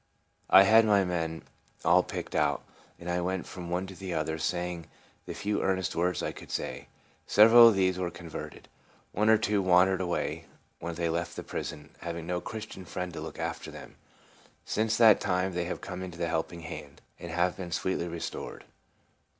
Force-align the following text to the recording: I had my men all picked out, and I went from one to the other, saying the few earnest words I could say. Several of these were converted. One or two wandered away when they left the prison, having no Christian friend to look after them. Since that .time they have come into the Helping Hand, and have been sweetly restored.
I 0.49 0.63
had 0.63 0.83
my 0.83 1.03
men 1.03 1.43
all 1.85 2.01
picked 2.01 2.33
out, 2.33 2.63
and 2.97 3.07
I 3.07 3.21
went 3.21 3.45
from 3.45 3.69
one 3.69 3.85
to 3.85 3.93
the 3.93 4.15
other, 4.15 4.39
saying 4.39 4.87
the 5.27 5.35
few 5.35 5.61
earnest 5.61 5.95
words 5.95 6.23
I 6.23 6.31
could 6.31 6.49
say. 6.49 6.87
Several 7.27 7.67
of 7.67 7.75
these 7.75 7.99
were 7.99 8.09
converted. 8.09 8.67
One 9.11 9.29
or 9.29 9.37
two 9.37 9.61
wandered 9.61 10.01
away 10.01 10.45
when 10.79 10.95
they 10.95 11.07
left 11.09 11.35
the 11.35 11.43
prison, 11.43 11.91
having 11.99 12.25
no 12.25 12.41
Christian 12.41 12.83
friend 12.83 13.13
to 13.13 13.21
look 13.21 13.37
after 13.37 13.69
them. 13.69 13.93
Since 14.65 14.97
that 14.97 15.21
.time 15.21 15.53
they 15.53 15.65
have 15.65 15.81
come 15.81 16.01
into 16.01 16.17
the 16.17 16.29
Helping 16.29 16.61
Hand, 16.61 16.99
and 17.19 17.29
have 17.29 17.55
been 17.55 17.71
sweetly 17.71 18.07
restored. 18.07 18.63